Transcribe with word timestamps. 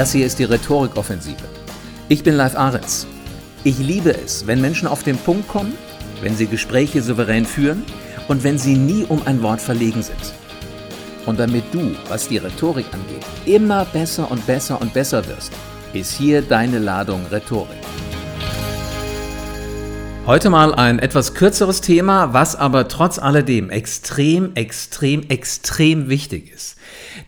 Das 0.00 0.12
hier 0.12 0.24
ist 0.24 0.38
die 0.38 0.44
Rhetorikoffensive. 0.44 1.44
Ich 2.08 2.22
bin 2.22 2.34
Live 2.34 2.56
Ahrens. 2.56 3.06
Ich 3.64 3.76
liebe 3.76 4.14
es, 4.16 4.46
wenn 4.46 4.58
Menschen 4.58 4.88
auf 4.88 5.02
den 5.02 5.18
Punkt 5.18 5.46
kommen, 5.46 5.74
wenn 6.22 6.34
sie 6.34 6.46
Gespräche 6.46 7.02
souverän 7.02 7.44
führen 7.44 7.84
und 8.26 8.42
wenn 8.42 8.56
sie 8.56 8.76
nie 8.76 9.04
um 9.06 9.20
ein 9.26 9.42
Wort 9.42 9.60
verlegen 9.60 10.02
sind. 10.02 10.32
Und 11.26 11.38
damit 11.38 11.64
du, 11.70 11.94
was 12.08 12.28
die 12.28 12.38
Rhetorik 12.38 12.86
angeht, 12.94 13.26
immer 13.44 13.84
besser 13.84 14.30
und 14.30 14.46
besser 14.46 14.80
und 14.80 14.94
besser 14.94 15.28
wirst, 15.28 15.52
ist 15.92 16.16
hier 16.16 16.40
deine 16.40 16.78
Ladung 16.78 17.26
Rhetorik. 17.30 17.79
Heute 20.30 20.48
mal 20.48 20.72
ein 20.72 21.00
etwas 21.00 21.34
kürzeres 21.34 21.80
Thema, 21.80 22.32
was 22.32 22.54
aber 22.54 22.86
trotz 22.86 23.18
alledem 23.18 23.68
extrem, 23.68 24.54
extrem, 24.54 25.28
extrem 25.28 26.08
wichtig 26.08 26.52
ist. 26.54 26.76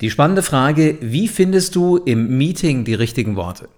Die 0.01 0.09
spannende 0.09 0.43
Frage, 0.43 0.98
wie 1.01 1.27
findest 1.27 1.74
du 1.74 1.96
im 1.96 2.38
Meeting 2.38 2.84
die 2.84 2.95
richtigen 2.95 3.34
Worte? 3.34 3.69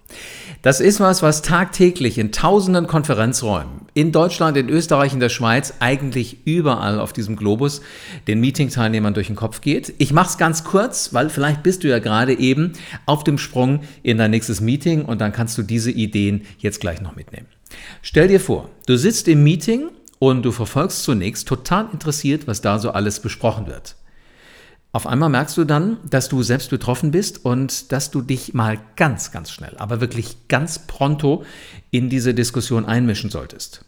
Das 0.61 0.81
ist 0.81 1.01
was, 1.01 1.23
was 1.23 1.41
tagtäglich 1.41 2.19
in 2.19 2.33
tausenden 2.33 2.87
Konferenzräumen 2.87 3.87
in 3.95 4.13
Deutschland, 4.13 4.59
in 4.59 4.69
Österreich, 4.69 5.15
in 5.15 5.21
der 5.21 5.31
Schweiz, 5.31 5.73
eigentlich 5.81 6.47
überall 6.47 7.01
auf 7.01 7.15
diesem 7.15 7.37
Globus 7.37 7.81
den 8.27 8.41
Meeting-Teilnehmern 8.41 9.15
durch 9.15 9.29
den 9.29 9.37
Kopf 9.37 9.63
geht. 9.63 9.95
Ich 9.97 10.13
mache 10.13 10.29
es 10.29 10.37
ganz 10.37 10.65
kurz, 10.65 11.15
weil 11.15 11.31
vielleicht 11.31 11.63
bist 11.63 11.83
du 11.83 11.89
ja 11.89 11.99
gerade 11.99 12.39
eben 12.39 12.75
auf 13.07 13.25
dem 13.25 13.39
Sprung 13.39 13.81
in 14.03 14.19
dein 14.19 14.33
nächstes 14.33 14.61
Meeting 14.61 15.07
und 15.07 15.23
dann 15.23 15.33
kannst 15.33 15.57
du 15.57 15.63
diese 15.63 15.91
Ideen 15.91 16.43
jetzt 16.59 16.79
gleich 16.79 17.01
noch 17.01 17.17
mitnehmen. 17.17 17.47
Stell 18.03 18.29
dir 18.29 18.41
vor, 18.41 18.71
du 18.87 18.97
sitzt 18.97 19.29
im 19.29 19.43
Meeting 19.43 19.91
und 20.19 20.43
du 20.43 20.53
verfolgst 20.53 21.03
zunächst 21.03 21.49
total 21.49 21.89
interessiert, 21.93 22.47
was 22.47 22.61
da 22.61 22.79
so 22.79 22.91
alles 22.91 23.21
besprochen 23.21 23.67
wird. 23.67 23.97
Auf 24.93 25.09
einmal 25.09 25.29
merkst 25.29 25.57
du 25.57 25.65
dann, 25.65 25.97
dass 26.09 26.29
du 26.29 26.45
selbst 26.45 26.71
betroffen 26.71 27.11
bist 27.11 27.45
und 27.45 27.91
dass 27.91 28.13
du 28.13 28.23
dich 28.23 28.55
mal 28.55 28.79
ganz, 28.95 29.33
ganz 29.33 29.51
schnell, 29.51 29.75
aber 29.79 30.01
wirklich 30.01 30.47
ganz 30.47 30.79
pronto 30.79 31.45
in 31.91 32.09
diese 32.09 32.33
Diskussion 32.33 32.87
einmischen 32.87 33.29
solltest. 33.29 33.85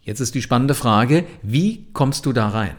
Jetzt 0.00 0.20
ist 0.20 0.34
die 0.34 0.40
spannende 0.40 0.74
Frage, 0.74 1.26
wie 1.42 1.86
kommst 1.92 2.24
du 2.24 2.32
da 2.32 2.48
rein? 2.48 2.76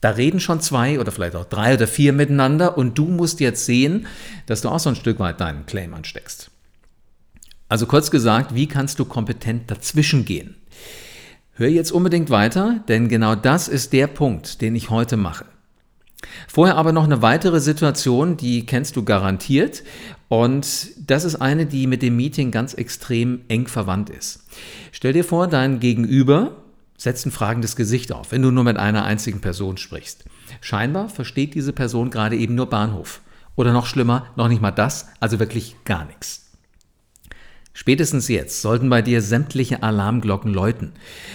Da 0.00 0.10
reden 0.10 0.40
schon 0.40 0.60
zwei 0.60 0.98
oder 0.98 1.12
vielleicht 1.12 1.36
auch 1.36 1.44
drei 1.44 1.74
oder 1.74 1.86
vier 1.86 2.12
miteinander 2.12 2.76
und 2.76 2.98
du 2.98 3.04
musst 3.06 3.38
jetzt 3.38 3.66
sehen, 3.66 4.08
dass 4.46 4.62
du 4.62 4.68
auch 4.68 4.80
so 4.80 4.88
ein 4.88 4.96
Stück 4.96 5.20
weit 5.20 5.40
deinen 5.40 5.64
Claim 5.64 5.94
ansteckst. 5.94 6.50
Also 7.72 7.86
kurz 7.86 8.10
gesagt, 8.10 8.54
wie 8.54 8.66
kannst 8.66 8.98
du 8.98 9.06
kompetent 9.06 9.70
dazwischen 9.70 10.26
gehen? 10.26 10.56
Hör 11.54 11.68
jetzt 11.68 11.90
unbedingt 11.90 12.28
weiter, 12.28 12.84
denn 12.86 13.08
genau 13.08 13.34
das 13.34 13.66
ist 13.66 13.94
der 13.94 14.08
Punkt, 14.08 14.60
den 14.60 14.76
ich 14.76 14.90
heute 14.90 15.16
mache. 15.16 15.46
Vorher 16.48 16.76
aber 16.76 16.92
noch 16.92 17.04
eine 17.04 17.22
weitere 17.22 17.60
Situation, 17.60 18.36
die 18.36 18.66
kennst 18.66 18.96
du 18.96 19.04
garantiert. 19.06 19.84
Und 20.28 20.88
das 20.98 21.24
ist 21.24 21.36
eine, 21.36 21.64
die 21.64 21.86
mit 21.86 22.02
dem 22.02 22.14
Meeting 22.14 22.50
ganz 22.50 22.74
extrem 22.74 23.40
eng 23.48 23.66
verwandt 23.68 24.10
ist. 24.10 24.44
Stell 24.90 25.14
dir 25.14 25.24
vor, 25.24 25.46
dein 25.46 25.80
Gegenüber 25.80 26.58
setzt 26.98 27.24
ein 27.24 27.32
fragendes 27.32 27.74
Gesicht 27.74 28.12
auf, 28.12 28.32
wenn 28.32 28.42
du 28.42 28.50
nur 28.50 28.64
mit 28.64 28.76
einer 28.76 29.06
einzigen 29.06 29.40
Person 29.40 29.78
sprichst. 29.78 30.26
Scheinbar 30.60 31.08
versteht 31.08 31.54
diese 31.54 31.72
Person 31.72 32.10
gerade 32.10 32.36
eben 32.36 32.54
nur 32.54 32.68
Bahnhof. 32.68 33.22
Oder 33.56 33.72
noch 33.72 33.86
schlimmer, 33.86 34.26
noch 34.36 34.48
nicht 34.48 34.60
mal 34.60 34.72
das, 34.72 35.08
also 35.20 35.38
wirklich 35.38 35.76
gar 35.86 36.04
nichts. 36.04 36.41
Spätestens 37.74 38.28
jetzt 38.28 38.60
sollten 38.60 38.90
bei 38.90 39.00
dir 39.00 39.22
sämtliche 39.22 39.82
Alarmglocken 39.82 40.52
läuten. 40.52 40.92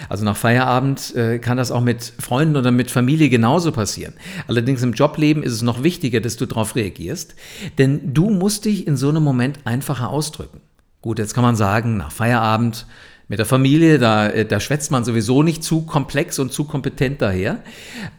Also 0.07 0.23
nach 0.23 0.37
Feierabend 0.37 1.15
äh, 1.15 1.39
kann 1.39 1.57
das 1.57 1.71
auch 1.71 1.81
mit 1.81 2.13
Freunden 2.19 2.55
oder 2.55 2.71
mit 2.71 2.91
Familie 2.91 3.29
genauso 3.29 3.71
passieren. 3.71 4.13
Allerdings 4.47 4.83
im 4.83 4.93
Jobleben 4.93 5.41
ist 5.41 5.53
es 5.53 5.61
noch 5.63 5.81
wichtiger, 5.81 6.21
dass 6.21 6.37
du 6.37 6.45
darauf 6.45 6.75
reagierst, 6.75 7.35
denn 7.79 8.13
du 8.13 8.29
musst 8.29 8.65
dich 8.65 8.85
in 8.85 8.97
so 8.97 9.09
einem 9.09 9.23
Moment 9.23 9.59
einfacher 9.65 10.09
ausdrücken. 10.09 10.61
Gut, 11.01 11.17
jetzt 11.17 11.33
kann 11.33 11.43
man 11.43 11.55
sagen, 11.55 11.97
nach 11.97 12.11
Feierabend 12.11 12.85
mit 13.27 13.39
der 13.39 13.45
Familie, 13.45 13.97
da, 13.97 14.29
äh, 14.29 14.45
da 14.45 14.59
schwätzt 14.59 14.91
man 14.91 15.03
sowieso 15.03 15.43
nicht 15.43 15.63
zu 15.63 15.81
komplex 15.81 16.39
und 16.39 16.53
zu 16.53 16.65
kompetent 16.65 17.21
daher. 17.21 17.63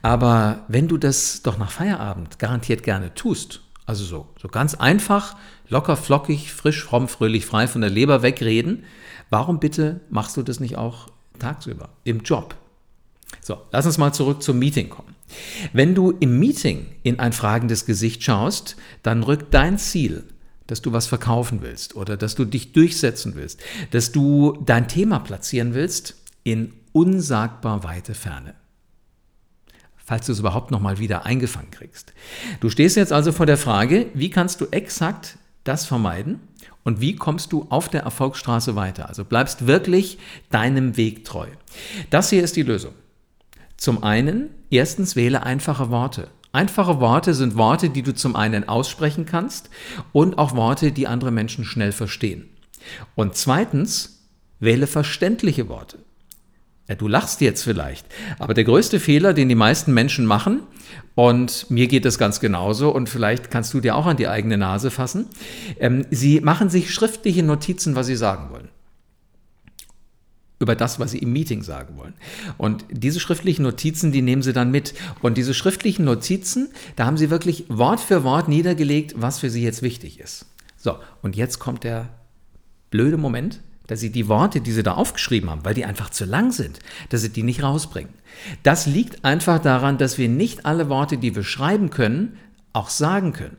Aber 0.03 0.65
wenn 0.69 0.89
du 0.89 0.99
das 0.99 1.43
doch 1.43 1.57
nach 1.57 1.71
Feierabend 1.71 2.39
garantiert 2.39 2.83
gerne 2.83 3.15
tust, 3.15 3.63
also 3.89 4.05
so, 4.05 4.27
so 4.41 4.49
ganz 4.49 4.75
einfach, 4.75 5.35
locker, 5.69 5.97
flockig, 5.97 6.53
frisch, 6.53 6.85
fromm, 6.85 7.09
fröhlich, 7.09 7.47
frei 7.47 7.67
von 7.67 7.81
der 7.81 7.89
Leber 7.89 8.23
wegreden. 8.23 8.85
Warum 9.31 9.61
bitte 9.61 10.01
machst 10.11 10.37
du 10.37 10.43
das 10.43 10.61
nicht 10.61 10.77
auch 10.77 11.09
tagsüber 11.39 11.89
im 12.05 12.21
Job? 12.21 12.55
So, 13.41 13.63
lass 13.73 13.87
uns 13.87 13.97
mal 13.97 14.13
zurück 14.13 14.43
zum 14.43 14.59
Meeting 14.59 14.91
kommen. 14.91 15.15
Wenn 15.73 15.95
du 15.95 16.11
im 16.11 16.39
Meeting 16.39 16.87
in 17.03 17.19
ein 17.19 17.33
fragendes 17.33 17.87
Gesicht 17.87 18.23
schaust, 18.23 18.77
dann 19.03 19.23
rückt 19.23 19.55
dein 19.55 19.79
Ziel, 19.79 20.25
dass 20.67 20.83
du 20.83 20.93
was 20.93 21.07
verkaufen 21.07 21.63
willst 21.63 21.97
oder 21.97 22.19
dass 22.19 22.35
du 22.35 22.45
dich 22.45 22.73
durchsetzen 22.73 23.37
willst, 23.37 23.63
dass 23.91 24.13
du 24.13 24.59
dein 24.67 24.89
Thema 24.89 25.19
platzieren 25.19 25.73
willst, 25.73 26.15
in 26.45 26.75
unsagbar 26.93 27.85
weite 27.85 28.15
Ferne 28.15 28.55
falls 30.09 30.25
du 30.25 30.33
es 30.33 30.39
überhaupt 30.39 30.71
noch 30.71 30.81
mal 30.81 30.99
wieder 30.99 31.27
eingefangen 31.27 31.71
kriegst. 31.71 32.15
Du 32.61 32.71
stehst 32.71 32.97
jetzt 32.97 33.13
also 33.13 33.31
vor 33.31 33.45
der 33.45 33.59
Frage, 33.59 34.07
wie 34.15 34.31
kannst 34.31 34.63
du 34.63 34.67
exakt 34.71 35.37
das 35.65 35.85
vermeiden 35.85 36.41
und 36.83 37.03
wie 37.03 37.15
kommst 37.15 37.53
du 37.53 37.67
auf 37.69 37.91
der 37.91 38.05
Erfolgsstraße 38.05 38.75
weiter? 38.75 39.11
Also 39.11 39.27
bleibst 39.27 39.67
wirklich 39.67 40.17
deinem 40.49 40.97
Weg 40.97 41.27
treu. 41.27 41.49
Das 42.09 42.31
hier 42.31 42.43
ist 42.43 42.57
die 42.57 42.63
Lösung. 42.63 42.95
Zum 43.77 44.03
einen, 44.03 44.49
erstens 44.71 45.15
wähle 45.15 45.43
einfache 45.43 45.91
Worte. 45.91 46.29
Einfache 46.53 47.01
Worte 47.01 47.35
sind 47.35 47.59
Worte, 47.59 47.91
die 47.91 48.03
du 48.03 48.15
zum 48.15 48.35
einen 48.35 48.67
aussprechen 48.67 49.27
kannst 49.27 49.69
und 50.15 50.39
auch 50.39 50.57
Worte, 50.57 50.91
die 50.91 51.07
andere 51.07 51.33
Menschen 51.33 51.67
schnell 51.67 51.93
verstehen. 51.93 52.49
Und 53.15 53.37
zweitens, 53.37 54.25
wähle 54.59 54.87
verständliche 54.87 55.69
Worte. 55.69 55.99
Ja, 56.89 56.95
du 56.95 57.07
lachst 57.07 57.41
jetzt 57.43 57.63
vielleicht, 57.63 58.07
aber 58.39 58.55
der 58.55 58.65
größte 58.65 58.99
Fehler, 58.99 59.35
den 59.35 59.49
die 59.49 59.55
meisten 59.55 59.93
Menschen 59.93 60.25
machen, 60.25 60.63
und 61.15 61.71
mir 61.71 61.87
geht 61.87 62.07
es 62.07 62.17
ganz 62.17 62.41
genauso, 62.41 62.91
und 62.91 63.09
vielleicht 63.09 63.51
kannst 63.51 63.75
du 63.75 63.81
dir 63.81 63.95
auch 63.95 64.07
an 64.07 64.17
die 64.17 64.29
eigene 64.29 64.57
Nase 64.57 64.91
fassen, 64.91 65.27
ähm, 65.79 66.07
sie 66.11 66.41
machen 66.41 66.71
sich 66.71 66.95
schriftliche 66.95 67.43
Notizen, 67.43 67.95
was 67.95 68.07
sie 68.07 68.17
sagen 68.17 68.51
wollen 68.51 68.69
über 70.61 70.75
das, 70.75 70.99
was 70.99 71.13
sie 71.13 71.19
im 71.19 71.33
Meeting 71.33 71.63
sagen 71.63 71.97
wollen. 71.97 72.15
Und 72.57 72.85
diese 72.91 73.21
schriftlichen 73.21 73.63
Notizen, 73.63 74.13
die 74.13 74.23
nehmen 74.23 74.43
sie 74.43 74.53
dann 74.53 74.71
mit. 74.71 74.95
Und 75.23 75.37
diese 75.37 75.55
schriftlichen 75.55 76.05
Notizen, 76.05 76.69
da 76.97 77.07
haben 77.07 77.17
sie 77.17 77.31
wirklich 77.31 77.65
Wort 77.69 78.01
für 78.01 78.25
Wort 78.25 78.49
niedergelegt, 78.49 79.15
was 79.17 79.39
für 79.39 79.51
sie 79.51 79.63
jetzt 79.63 79.83
wichtig 79.83 80.19
ist. 80.19 80.47
So, 80.77 80.99
und 81.23 81.37
jetzt 81.37 81.59
kommt 81.59 81.85
der 81.85 82.09
blöde 82.91 83.17
Moment 83.17 83.61
dass 83.89 84.01
sie 84.01 84.13
die 84.13 84.29
Worte, 84.29 84.61
die 84.61 84.71
sie 84.71 84.85
da 84.85 84.95
aufgeschrieben 84.95 85.51
haben, 85.51 85.65
weil 85.65 85.75
die 85.75 85.85
einfach 85.85 86.11
zu 86.11 86.25
lang 86.25 86.53
sind, 86.53 86.79
dass 87.09 87.23
sie 87.23 87.31
die 87.31 87.43
nicht 87.43 87.63
rausbringen. 87.63 88.13
Das 88.63 88.87
liegt 88.87 89.25
einfach 89.25 89.59
daran, 89.59 89.99
dass 89.99 90.19
wir 90.19 90.29
nicht 90.29 90.65
alle 90.65 90.89
Worte, 90.89 91.17
die 91.17 91.35
wir 91.35 91.43
schreiben 91.43 91.91
können, 91.91 92.39
auch 92.73 92.91
sagen 92.91 93.33
können. 93.33 93.57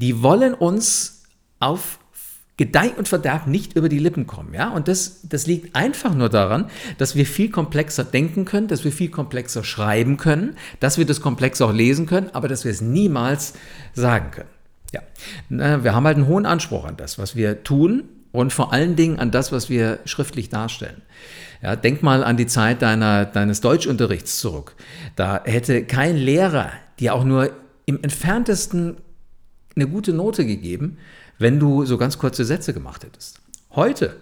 Die 0.00 0.22
wollen 0.22 0.54
uns 0.54 1.22
auf 1.60 2.00
Gedeih 2.56 2.92
und 2.96 3.08
Verderb 3.08 3.46
nicht 3.46 3.74
über 3.76 3.88
die 3.88 3.98
Lippen 3.98 4.26
kommen, 4.26 4.54
ja? 4.54 4.68
Und 4.68 4.86
das, 4.86 5.20
das 5.28 5.46
liegt 5.46 5.74
einfach 5.74 6.14
nur 6.14 6.28
daran, 6.28 6.70
dass 6.98 7.16
wir 7.16 7.26
viel 7.26 7.50
komplexer 7.50 8.04
denken 8.04 8.44
können, 8.44 8.68
dass 8.68 8.84
wir 8.84 8.92
viel 8.92 9.10
komplexer 9.10 9.64
schreiben 9.64 10.16
können, 10.16 10.56
dass 10.78 10.96
wir 10.96 11.04
das 11.04 11.20
komplex 11.20 11.60
auch 11.60 11.72
lesen 11.72 12.06
können, 12.06 12.30
aber 12.32 12.46
dass 12.46 12.64
wir 12.64 12.70
es 12.70 12.80
niemals 12.80 13.54
sagen 13.92 14.30
können. 14.30 14.48
Ja, 14.92 15.02
wir 15.82 15.94
haben 15.94 16.06
halt 16.06 16.16
einen 16.16 16.28
hohen 16.28 16.46
Anspruch 16.46 16.84
an 16.84 16.96
das, 16.96 17.18
was 17.18 17.34
wir 17.34 17.64
tun 17.64 18.04
und 18.34 18.52
vor 18.52 18.72
allen 18.72 18.96
Dingen 18.96 19.20
an 19.20 19.30
das, 19.30 19.52
was 19.52 19.70
wir 19.70 20.00
schriftlich 20.06 20.48
darstellen. 20.48 21.02
Ja, 21.62 21.76
denk 21.76 22.02
mal 22.02 22.24
an 22.24 22.36
die 22.36 22.48
Zeit 22.48 22.82
deiner, 22.82 23.24
deines 23.26 23.60
Deutschunterrichts 23.60 24.40
zurück. 24.40 24.74
Da 25.14 25.42
hätte 25.44 25.84
kein 25.84 26.16
Lehrer 26.16 26.72
dir 26.98 27.14
auch 27.14 27.22
nur 27.22 27.52
im 27.86 28.02
entferntesten 28.02 28.96
eine 29.76 29.86
gute 29.86 30.12
Note 30.12 30.44
gegeben, 30.44 30.98
wenn 31.38 31.60
du 31.60 31.84
so 31.84 31.96
ganz 31.96 32.18
kurze 32.18 32.44
Sätze 32.44 32.74
gemacht 32.74 33.04
hättest. 33.04 33.40
Heute 33.70 34.16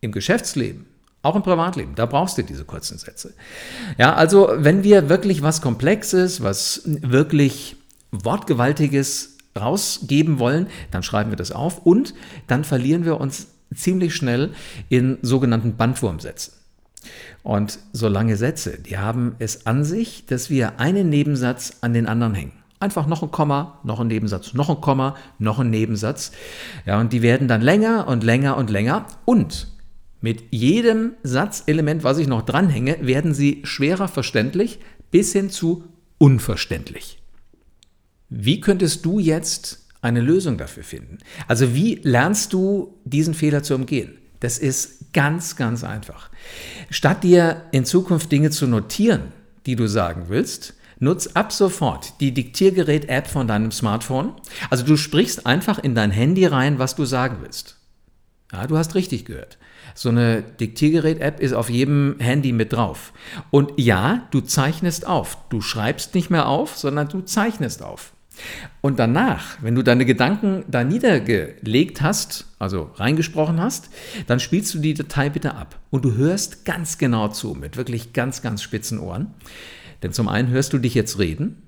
im 0.00 0.12
Geschäftsleben, 0.12 0.86
auch 1.20 1.36
im 1.36 1.42
Privatleben, 1.42 1.94
da 1.94 2.06
brauchst 2.06 2.38
du 2.38 2.42
diese 2.42 2.64
kurzen 2.64 2.96
Sätze. 2.96 3.34
Ja, 3.98 4.14
also 4.14 4.50
wenn 4.56 4.82
wir 4.82 5.10
wirklich 5.10 5.42
was 5.42 5.60
Komplexes, 5.60 6.42
was 6.42 6.80
wirklich 6.86 7.76
Wortgewaltiges 8.12 9.31
rausgeben 9.58 10.38
wollen, 10.38 10.66
dann 10.90 11.02
schreiben 11.02 11.30
wir 11.30 11.36
das 11.36 11.52
auf 11.52 11.84
und 11.84 12.14
dann 12.46 12.64
verlieren 12.64 13.04
wir 13.04 13.20
uns 13.20 13.48
ziemlich 13.74 14.14
schnell 14.14 14.50
in 14.88 15.18
sogenannten 15.22 15.76
Bandwurmsätzen. 15.76 16.54
Und 17.42 17.80
so 17.92 18.08
lange 18.08 18.36
Sätze, 18.36 18.78
die 18.78 18.98
haben 18.98 19.34
es 19.38 19.66
an 19.66 19.84
sich, 19.84 20.26
dass 20.26 20.50
wir 20.50 20.78
einen 20.78 21.08
Nebensatz 21.08 21.78
an 21.80 21.92
den 21.92 22.06
anderen 22.06 22.34
hängen. 22.34 22.52
Einfach 22.78 23.06
noch 23.06 23.22
ein 23.22 23.30
Komma, 23.30 23.80
noch 23.84 24.00
ein 24.00 24.08
Nebensatz, 24.08 24.54
noch 24.54 24.68
ein 24.68 24.80
Komma, 24.80 25.16
noch 25.38 25.58
ein 25.58 25.70
Nebensatz. 25.70 26.32
Ja, 26.84 27.00
und 27.00 27.12
die 27.12 27.22
werden 27.22 27.48
dann 27.48 27.60
länger 27.60 28.08
und 28.08 28.24
länger 28.24 28.56
und 28.56 28.70
länger. 28.70 29.06
Und 29.24 29.68
mit 30.20 30.44
jedem 30.50 31.12
Satzelement, 31.22 32.04
was 32.04 32.18
ich 32.18 32.28
noch 32.28 32.42
dranhänge, 32.42 32.98
werden 33.00 33.34
sie 33.34 33.62
schwerer 33.64 34.08
verständlich 34.08 34.78
bis 35.10 35.32
hin 35.32 35.50
zu 35.50 35.84
unverständlich. 36.18 37.21
Wie 38.34 38.60
könntest 38.60 39.04
du 39.04 39.18
jetzt 39.18 39.82
eine 40.02 40.20
Lösung 40.20 40.58
dafür 40.58 40.82
finden. 40.82 41.18
Also 41.48 41.74
wie 41.74 42.00
lernst 42.02 42.52
du 42.52 42.98
diesen 43.04 43.34
Fehler 43.34 43.62
zu 43.62 43.74
umgehen? 43.74 44.18
Das 44.40 44.58
ist 44.58 45.12
ganz, 45.12 45.56
ganz 45.56 45.84
einfach. 45.84 46.28
Statt 46.90 47.22
dir 47.22 47.62
in 47.70 47.84
Zukunft 47.84 48.30
Dinge 48.32 48.50
zu 48.50 48.66
notieren, 48.66 49.32
die 49.64 49.76
du 49.76 49.86
sagen 49.86 50.24
willst, 50.26 50.74
nutz 50.98 51.28
ab 51.28 51.52
sofort 51.52 52.20
die 52.20 52.34
Diktiergerät-App 52.34 53.28
von 53.28 53.46
deinem 53.46 53.70
Smartphone. 53.70 54.34
Also 54.68 54.84
du 54.84 54.96
sprichst 54.96 55.46
einfach 55.46 55.78
in 55.78 55.94
dein 55.94 56.10
Handy 56.10 56.46
rein, 56.46 56.80
was 56.80 56.96
du 56.96 57.04
sagen 57.04 57.38
willst. 57.40 57.76
Ja, 58.52 58.66
du 58.66 58.76
hast 58.76 58.96
richtig 58.96 59.24
gehört. 59.24 59.56
So 59.94 60.08
eine 60.08 60.42
Diktiergerät-App 60.42 61.38
ist 61.38 61.52
auf 61.52 61.70
jedem 61.70 62.16
Handy 62.18 62.52
mit 62.52 62.72
drauf. 62.72 63.12
Und 63.50 63.72
ja, 63.76 64.26
du 64.32 64.40
zeichnest 64.40 65.06
auf. 65.06 65.38
Du 65.48 65.60
schreibst 65.60 66.14
nicht 66.16 66.28
mehr 66.30 66.48
auf, 66.48 66.76
sondern 66.76 67.08
du 67.08 67.20
zeichnest 67.20 67.82
auf. 67.82 68.12
Und 68.80 68.98
danach, 68.98 69.58
wenn 69.62 69.74
du 69.74 69.82
deine 69.82 70.04
Gedanken 70.04 70.64
da 70.68 70.84
niedergelegt 70.84 72.02
hast, 72.02 72.46
also 72.58 72.90
reingesprochen 72.96 73.60
hast, 73.60 73.90
dann 74.26 74.40
spielst 74.40 74.74
du 74.74 74.78
die 74.78 74.94
Datei 74.94 75.28
bitte 75.28 75.54
ab. 75.54 75.78
Und 75.90 76.04
du 76.04 76.14
hörst 76.14 76.64
ganz 76.64 76.98
genau 76.98 77.28
zu, 77.28 77.54
mit 77.54 77.76
wirklich 77.76 78.12
ganz, 78.12 78.42
ganz 78.42 78.62
spitzen 78.62 78.98
Ohren. 78.98 79.34
Denn 80.02 80.12
zum 80.12 80.28
einen 80.28 80.48
hörst 80.48 80.72
du 80.72 80.78
dich 80.78 80.94
jetzt 80.94 81.18
reden 81.18 81.62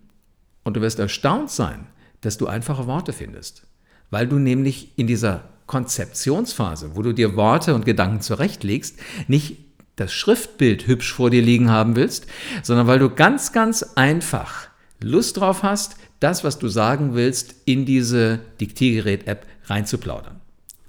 und 0.64 0.76
du 0.76 0.81
wirst 0.81 0.99
erstaunt 0.99 1.50
sein, 1.50 1.87
dass 2.20 2.38
du 2.38 2.46
einfache 2.46 2.87
Worte 2.87 3.12
findest. 3.12 3.67
Weil 4.10 4.26
du 4.26 4.38
nämlich 4.38 4.93
in 4.96 5.06
dieser 5.06 5.44
Konzeptionsphase, 5.67 6.96
wo 6.96 7.02
du 7.02 7.12
dir 7.12 7.37
Worte 7.37 7.75
und 7.75 7.84
Gedanken 7.84 8.20
zurechtlegst, 8.20 8.99
nicht 9.28 9.56
das 9.96 10.12
Schriftbild 10.12 10.87
hübsch 10.87 11.12
vor 11.12 11.31
dir 11.31 11.43
liegen 11.43 11.70
haben 11.70 11.96
willst, 11.96 12.26
sondern 12.62 12.87
weil 12.87 12.99
du 12.99 13.10
ganz, 13.10 13.52
ganz 13.52 13.82
einfach 13.94 14.69
Lust 15.00 15.37
drauf 15.37 15.62
hast, 15.62 15.96
das, 16.20 16.44
was 16.44 16.58
du 16.58 16.69
sagen 16.69 17.14
willst, 17.14 17.55
in 17.64 17.84
diese 17.84 18.40
Diktiergerät-App 18.61 19.46
reinzuplaudern. 19.66 20.40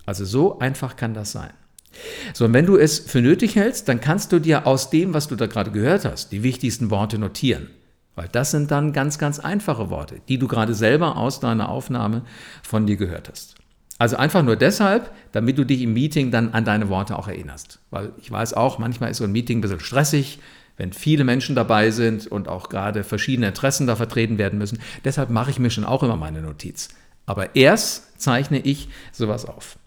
Also 0.05 0.25
so 0.25 0.59
einfach 0.59 0.95
kann 0.95 1.13
das 1.13 1.31
sein. 1.31 1.51
So, 2.33 2.45
und 2.45 2.53
wenn 2.53 2.65
du 2.65 2.77
es 2.77 2.99
für 2.99 3.21
nötig 3.21 3.55
hältst, 3.55 3.87
dann 3.87 4.01
kannst 4.01 4.31
du 4.31 4.39
dir 4.39 4.67
aus 4.67 4.89
dem, 4.89 5.13
was 5.13 5.27
du 5.27 5.35
da 5.35 5.47
gerade 5.47 5.71
gehört 5.71 6.05
hast, 6.05 6.31
die 6.31 6.43
wichtigsten 6.43 6.91
Worte 6.91 7.17
notieren. 7.17 7.69
Weil 8.15 8.29
das 8.29 8.51
sind 8.51 8.71
dann 8.71 8.93
ganz, 8.93 9.17
ganz 9.17 9.39
einfache 9.39 9.89
Worte, 9.89 10.21
die 10.29 10.37
du 10.37 10.47
gerade 10.47 10.73
selber 10.73 11.17
aus 11.17 11.39
deiner 11.39 11.69
Aufnahme 11.69 12.23
von 12.63 12.85
dir 12.85 12.95
gehört 12.95 13.29
hast. 13.29 13.55
Also 13.97 14.17
einfach 14.17 14.43
nur 14.43 14.55
deshalb, 14.55 15.11
damit 15.31 15.57
du 15.57 15.65
dich 15.65 15.81
im 15.81 15.93
Meeting 15.93 16.31
dann 16.31 16.53
an 16.53 16.65
deine 16.65 16.89
Worte 16.89 17.17
auch 17.17 17.27
erinnerst. 17.27 17.79
Weil 17.91 18.11
ich 18.17 18.29
weiß 18.29 18.53
auch, 18.53 18.77
manchmal 18.77 19.11
ist 19.11 19.17
so 19.17 19.23
ein 19.23 19.31
Meeting 19.31 19.59
ein 19.59 19.61
bisschen 19.61 19.79
stressig, 19.79 20.39
wenn 20.77 20.93
viele 20.93 21.23
Menschen 21.23 21.55
dabei 21.55 21.91
sind 21.91 22.27
und 22.27 22.47
auch 22.47 22.69
gerade 22.69 23.03
verschiedene 23.03 23.47
Interessen 23.47 23.87
da 23.87 23.95
vertreten 23.95 24.37
werden 24.37 24.59
müssen. 24.59 24.79
Deshalb 25.03 25.29
mache 25.29 25.51
ich 25.51 25.59
mir 25.59 25.69
schon 25.69 25.85
auch 25.85 26.03
immer 26.03 26.17
meine 26.17 26.41
Notiz. 26.41 26.89
Aber 27.25 27.55
erst 27.55 28.21
zeichne 28.21 28.59
ich 28.59 28.89
sowas 29.11 29.45
auf. 29.45 29.77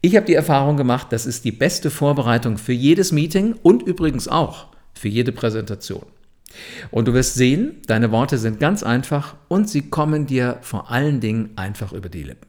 Ich 0.00 0.16
habe 0.16 0.26
die 0.26 0.34
Erfahrung 0.34 0.76
gemacht, 0.76 1.08
das 1.10 1.26
ist 1.26 1.44
die 1.44 1.52
beste 1.52 1.90
Vorbereitung 1.90 2.58
für 2.58 2.72
jedes 2.72 3.12
Meeting 3.12 3.54
und 3.62 3.82
übrigens 3.82 4.26
auch 4.26 4.66
für 4.94 5.08
jede 5.08 5.32
Präsentation. 5.32 6.06
Und 6.90 7.08
du 7.08 7.14
wirst 7.14 7.34
sehen, 7.34 7.76
deine 7.86 8.10
Worte 8.10 8.38
sind 8.38 8.60
ganz 8.60 8.82
einfach 8.82 9.36
und 9.48 9.68
sie 9.68 9.82
kommen 9.82 10.26
dir 10.26 10.58
vor 10.60 10.90
allen 10.90 11.20
Dingen 11.20 11.50
einfach 11.56 11.92
über 11.92 12.08
die 12.08 12.24
Lippen. 12.24 12.48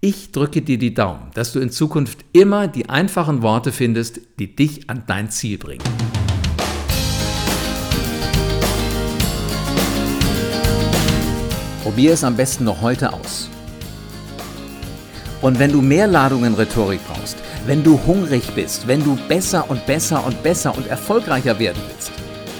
Ich 0.00 0.32
drücke 0.32 0.62
dir 0.62 0.78
die 0.78 0.94
Daumen, 0.94 1.30
dass 1.34 1.52
du 1.52 1.60
in 1.60 1.70
Zukunft 1.70 2.24
immer 2.32 2.68
die 2.68 2.88
einfachen 2.88 3.42
Worte 3.42 3.72
findest, 3.72 4.20
die 4.38 4.54
dich 4.54 4.90
an 4.90 5.04
dein 5.06 5.30
Ziel 5.30 5.58
bringen. 5.58 5.84
Probier 11.84 12.14
es 12.14 12.24
am 12.24 12.34
besten 12.34 12.64
noch 12.64 12.80
heute 12.80 13.12
aus. 13.12 13.48
Und 15.42 15.58
wenn 15.58 15.70
du 15.70 15.82
mehr 15.82 16.06
Ladungen 16.06 16.54
Rhetorik 16.54 17.00
brauchst, 17.06 17.36
wenn 17.66 17.84
du 17.84 18.00
hungrig 18.06 18.54
bist, 18.54 18.88
wenn 18.88 19.04
du 19.04 19.18
besser 19.28 19.68
und 19.68 19.86
besser 19.86 20.26
und 20.26 20.42
besser 20.42 20.74
und 20.74 20.86
erfolgreicher 20.86 21.58
werden 21.58 21.82
willst, 21.86 22.10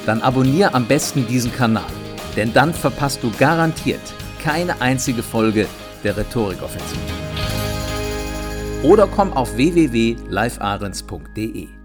dann 0.05 0.21
abonniere 0.21 0.75
am 0.75 0.85
besten 0.85 1.27
diesen 1.27 1.55
Kanal. 1.55 1.91
Denn 2.37 2.53
dann 2.53 2.75
verpasst 2.75 3.23
du 3.23 3.31
garantiert 3.39 4.03
keine 4.43 4.79
einzige 4.83 5.23
Folge 5.23 5.69
der 6.05 6.19
Rhetorikoffensive. 6.19 7.01
Oder 8.83 9.07
komm 9.07 9.33
auf 9.33 9.57
www.livearens.de. 9.57 11.84